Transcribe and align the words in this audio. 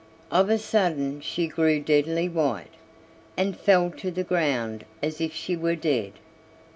Of 0.31 0.49
a 0.49 0.57
sudden 0.57 1.21
she 1.21 1.45
grew 1.47 1.79
deadly 1.79 2.27
white, 2.27 2.73
and 3.37 3.55
fell 3.55 3.91
to 3.97 4.09
the 4.09 4.23
ground 4.23 4.83
as 5.03 5.21
if 5.21 5.31
she 5.31 5.55
were 5.55 5.75
dead. 5.75 6.13